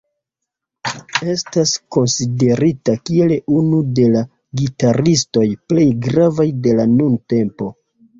Estas 1.33 1.73
konsiderita 1.95 2.95
kiel 3.09 3.33
unu 3.57 3.81
de 3.99 4.05
la 4.15 4.23
gitaristoj 4.63 5.45
plej 5.73 5.85
gravaj 6.07 6.47
de 6.65 6.75
la 6.81 6.87
nuntempo. 6.95 7.69